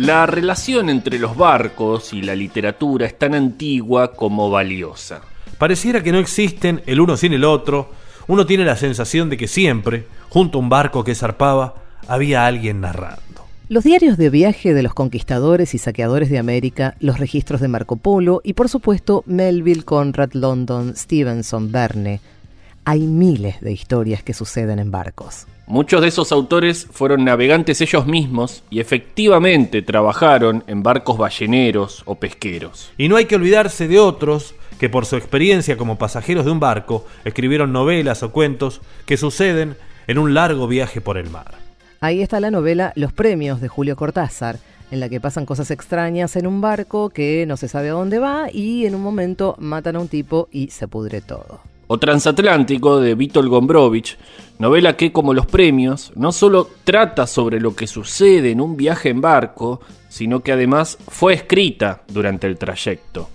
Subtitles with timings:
[0.00, 5.20] La relación entre los barcos y la literatura es tan antigua como valiosa.
[5.58, 7.90] Pareciera que no existen el uno sin el otro.
[8.26, 11.74] Uno tiene la sensación de que siempre, junto a un barco que zarpaba,
[12.08, 13.44] había alguien narrando.
[13.68, 17.96] Los diarios de viaje de los conquistadores y saqueadores de América, los registros de Marco
[17.96, 22.20] Polo y por supuesto Melville, Conrad, London, Stevenson, Verne.
[22.84, 25.46] Hay miles de historias que suceden en barcos.
[25.66, 32.16] Muchos de esos autores fueron navegantes ellos mismos y efectivamente trabajaron en barcos balleneros o
[32.16, 32.90] pesqueros.
[32.96, 36.58] Y no hay que olvidarse de otros que por su experiencia como pasajeros de un
[36.58, 41.54] barco escribieron novelas o cuentos que suceden en un largo viaje por el mar.
[42.00, 44.58] Ahí está la novela Los Premios de Julio Cortázar,
[44.90, 48.18] en la que pasan cosas extrañas en un barco que no se sabe a dónde
[48.18, 53.00] va y en un momento matan a un tipo y se pudre todo o Transatlántico
[53.00, 54.16] de Vítor Gombrowicz,
[54.60, 59.08] novela que, como los premios, no solo trata sobre lo que sucede en un viaje
[59.08, 63.28] en barco, sino que además fue escrita durante el trayecto.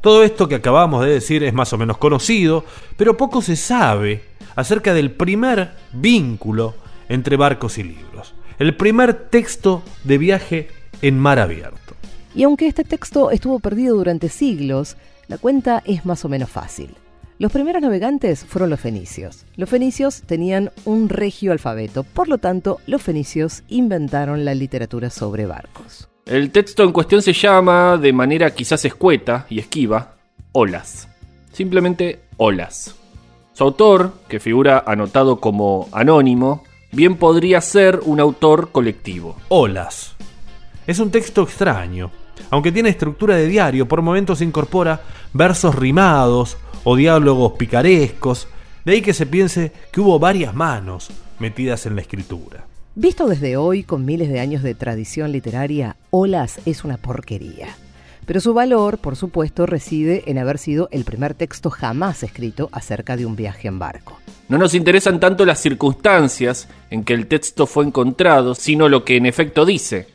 [0.00, 2.64] Todo esto que acabamos de decir es más o menos conocido,
[2.96, 4.22] pero poco se sabe
[4.54, 6.76] acerca del primer vínculo
[7.08, 10.68] entre barcos y libros, el primer texto de viaje
[11.02, 11.96] en mar abierto.
[12.32, 14.96] Y aunque este texto estuvo perdido durante siglos,
[15.26, 16.94] la cuenta es más o menos fácil.
[17.40, 19.44] Los primeros navegantes fueron los fenicios.
[19.54, 25.46] Los fenicios tenían un regio alfabeto, por lo tanto, los fenicios inventaron la literatura sobre
[25.46, 26.08] barcos.
[26.26, 30.16] El texto en cuestión se llama, de manera quizás escueta y esquiva,
[30.50, 31.06] Olas.
[31.52, 32.96] Simplemente Olas.
[33.52, 39.36] Su autor, que figura anotado como anónimo, bien podría ser un autor colectivo.
[39.46, 40.16] Olas.
[40.88, 42.10] Es un texto extraño.
[42.50, 45.00] Aunque tiene estructura de diario, por momentos incorpora
[45.32, 48.48] versos rimados o diálogos picarescos,
[48.84, 52.64] de ahí que se piense que hubo varias manos metidas en la escritura.
[52.94, 57.68] Visto desde hoy, con miles de años de tradición literaria, Olas es una porquería.
[58.26, 63.16] Pero su valor, por supuesto, reside en haber sido el primer texto jamás escrito acerca
[63.16, 64.18] de un viaje en barco.
[64.48, 69.16] No nos interesan tanto las circunstancias en que el texto fue encontrado, sino lo que
[69.16, 70.08] en efecto dice.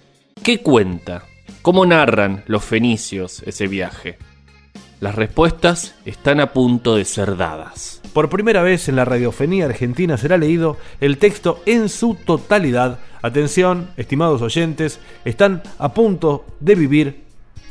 [0.44, 1.24] ¿Qué cuenta?
[1.62, 4.18] ¿Cómo narran los fenicios ese viaje?
[5.04, 8.00] Las respuestas están a punto de ser dadas.
[8.14, 13.00] Por primera vez en la radiofonía argentina será leído el texto en su totalidad.
[13.22, 17.24] Atención, estimados oyentes, están a punto de vivir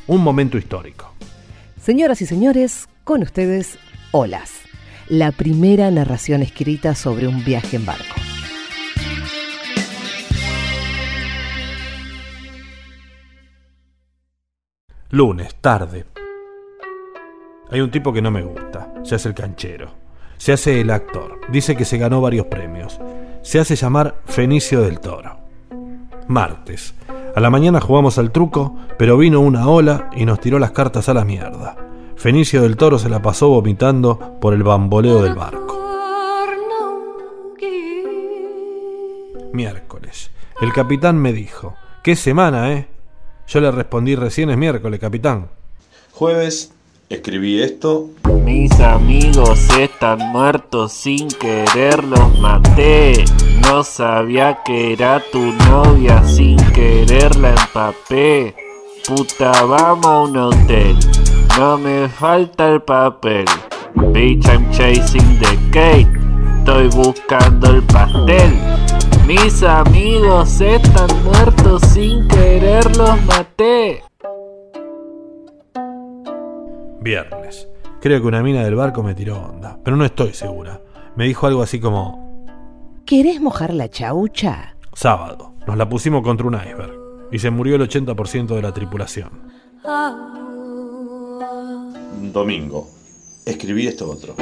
[0.08, 1.14] un momento histórico.
[1.80, 3.78] Señoras y señores, con ustedes,
[4.10, 4.52] Olas,
[5.08, 8.14] la primera narración escrita sobre un viaje en barco.
[15.08, 16.04] Lunes, tarde,
[17.72, 18.92] hay un tipo que no me gusta.
[19.02, 19.90] Se hace el canchero.
[20.36, 21.40] Se hace el actor.
[21.48, 23.00] Dice que se ganó varios premios.
[23.40, 25.38] Se hace llamar Fenicio del Toro.
[26.28, 26.94] Martes.
[27.34, 31.08] A la mañana jugamos al truco, pero vino una ola y nos tiró las cartas
[31.08, 31.76] a la mierda.
[32.16, 35.80] Fenicio del Toro se la pasó vomitando por el bamboleo del barco.
[39.54, 40.30] Miércoles.
[40.60, 42.86] El capitán me dijo, ¿qué semana, eh?
[43.46, 45.48] Yo le respondí recién es miércoles, capitán.
[46.12, 46.74] Jueves
[47.12, 48.08] Escribí esto.
[48.42, 53.26] Mis amigos están muertos sin querer, los maté.
[53.60, 58.54] No sabía que era tu novia, sin querer la empapé.
[59.06, 60.96] Puta, vamos a un hotel.
[61.58, 63.44] No me falta el papel.
[63.94, 66.08] Bitch, I'm chasing the cake.
[66.60, 68.54] Estoy buscando el pastel.
[69.26, 74.02] Mis amigos están muertos sin querer, los maté.
[77.02, 77.68] Viernes.
[78.00, 80.80] Creo que una mina del barco me tiró onda, pero no estoy segura.
[81.16, 82.46] Me dijo algo así como...
[83.04, 84.76] ¿Querés mojar la chaucha?
[84.92, 85.54] Sábado.
[85.66, 86.92] Nos la pusimos contra un iceberg
[87.30, 89.30] y se murió el 80% de la tripulación.
[92.32, 92.88] Domingo.
[93.46, 94.34] Escribí esto otro.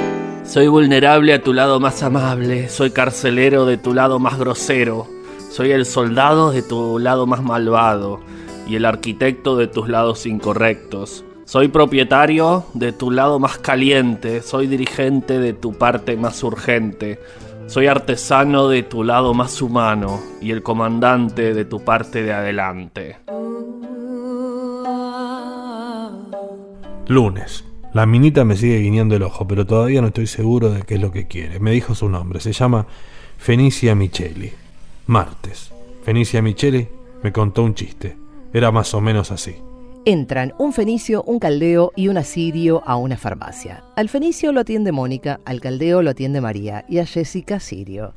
[0.45, 5.07] Soy vulnerable a tu lado más amable, soy carcelero de tu lado más grosero,
[5.51, 8.21] soy el soldado de tu lado más malvado
[8.67, 11.25] y el arquitecto de tus lados incorrectos.
[11.51, 17.19] Soy propietario de tu lado más caliente, soy dirigente de tu parte más urgente,
[17.67, 23.17] soy artesano de tu lado más humano y el comandante de tu parte de adelante.
[27.09, 27.65] Lunes.
[27.95, 31.01] La minita me sigue guiñando el ojo, pero todavía no estoy seguro de qué es
[31.01, 31.59] lo que quiere.
[31.59, 32.87] Me dijo su nombre, se llama
[33.39, 34.53] Fenicia Micheli.
[35.09, 35.73] Martes.
[36.05, 36.87] Fenicia Micheli
[37.25, 38.17] me contó un chiste.
[38.53, 39.57] Era más o menos así.
[40.07, 43.85] Entran un fenicio, un caldeo y un asirio a una farmacia.
[43.97, 48.15] Al fenicio lo atiende Mónica, al caldeo lo atiende María y a Jessica Sirio.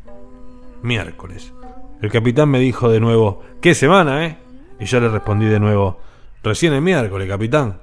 [0.82, 1.54] Miércoles.
[2.02, 4.38] El capitán me dijo de nuevo, ¿qué semana, eh?
[4.80, 6.00] Y yo le respondí de nuevo,
[6.42, 7.80] recién el miércoles, capitán.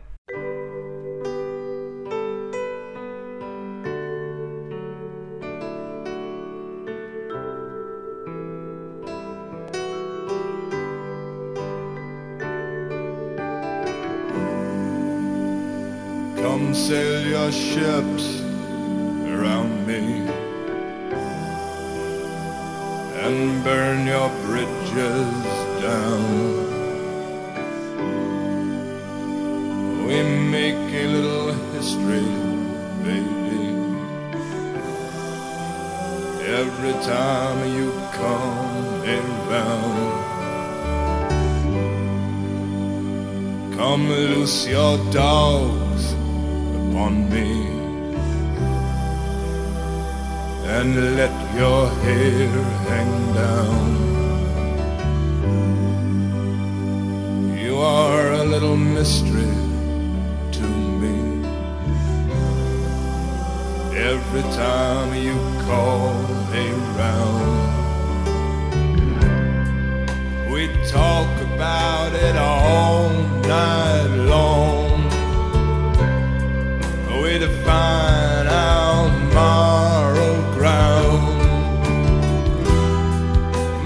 [16.61, 18.41] Come sail your ships
[19.33, 20.29] around me
[23.25, 25.33] and burn your bridges
[25.81, 26.27] down.
[30.07, 30.23] We
[30.57, 32.29] make a little history,
[33.09, 33.65] baby.
[36.61, 40.11] Every time you come around.
[43.79, 45.90] Come loose your dogs
[47.01, 47.51] on me
[50.77, 52.51] and let your hair
[52.89, 53.13] hang
[53.43, 53.89] down.
[57.65, 59.57] You are a little mystery
[60.59, 60.67] to
[61.01, 61.17] me.
[64.11, 65.37] Every time you
[65.69, 66.15] call
[66.67, 67.61] around,
[70.53, 70.63] we
[70.97, 73.09] talk about it all
[73.55, 74.00] night.
[79.35, 81.41] moral ground.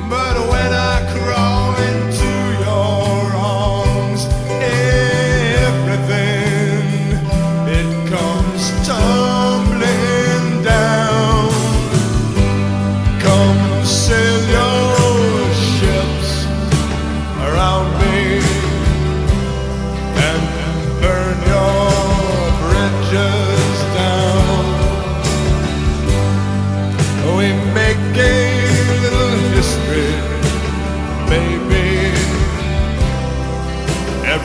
[0.09, 2.33] But when I crawl into
[2.67, 4.23] your arms,
[5.63, 6.83] everything
[7.79, 11.51] it comes tumbling down.
[13.21, 14.64] Come sail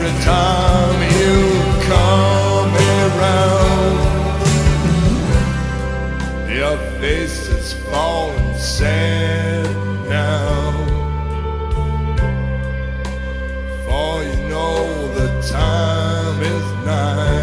[0.02, 1.36] every time you
[1.84, 2.72] come
[3.04, 3.98] around.
[6.48, 9.66] Your face is falling sad
[10.08, 10.72] now.
[13.84, 17.39] For you know the time is nigh.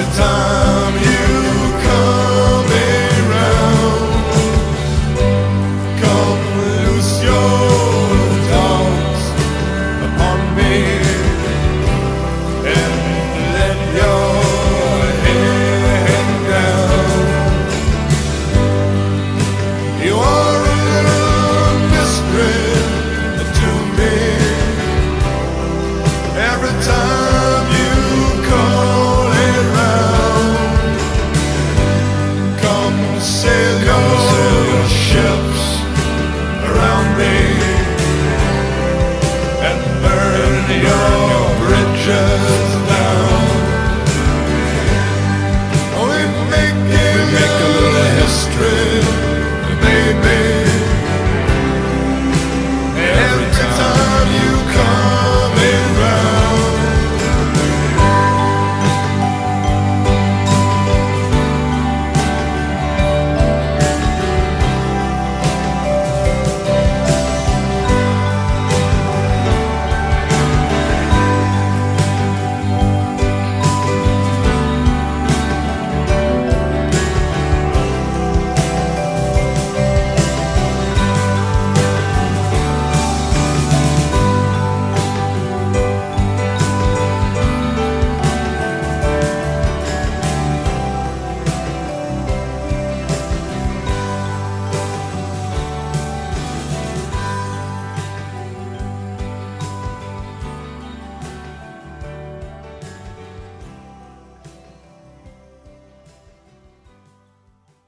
[0.00, 0.49] every time.